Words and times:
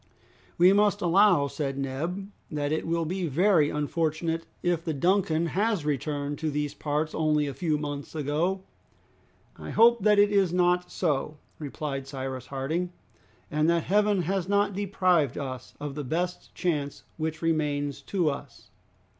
"We 0.57 0.73
must 0.73 0.99
allow," 1.03 1.45
said 1.45 1.77
Neb, 1.77 2.29
"that 2.49 2.71
it 2.71 2.87
will 2.87 3.05
be 3.05 3.27
very 3.27 3.69
unfortunate 3.69 4.47
if 4.63 4.83
the 4.83 4.95
'Duncan' 4.95 5.49
has 5.53 5.85
returned 5.85 6.39
to 6.39 6.49
these 6.49 6.73
parts 6.73 7.13
only 7.13 7.45
a 7.45 7.53
few 7.53 7.77
months 7.77 8.15
ago!" 8.15 8.63
"I 9.59 9.69
hope 9.69 10.01
that 10.01 10.17
it 10.17 10.31
is 10.31 10.51
not 10.51 10.91
so," 10.91 11.37
replied 11.59 12.07
Cyrus 12.07 12.47
Harding, 12.47 12.91
"and 13.51 13.69
that 13.69 13.83
Heaven 13.83 14.23
has 14.23 14.49
not 14.49 14.73
deprived 14.73 15.37
us 15.37 15.75
of 15.79 15.93
the 15.93 16.03
best 16.03 16.55
chance 16.55 17.03
which 17.17 17.43
remains 17.43 18.01
to 18.01 18.27
us." 18.31 18.71